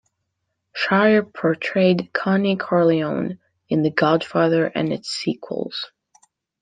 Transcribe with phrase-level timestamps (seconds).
[0.73, 3.37] Shire portrayed Connie Corleone
[3.69, 5.91] in "The Godfather" and its sequels.